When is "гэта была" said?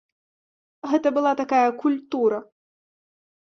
0.93-1.33